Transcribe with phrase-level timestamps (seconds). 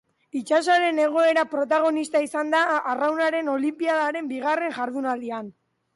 [0.37, 2.63] Itsasoaren egoera protagonista izan da
[2.95, 5.55] arraunaren olinpiadaren bigarren jardunaldian.